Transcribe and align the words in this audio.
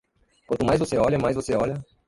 Quanto 0.47 0.65
mais 0.65 0.79
você 0.79 0.97
olha, 0.97 1.19
mais 1.19 1.35
você 1.35 1.53
olha 1.55 1.75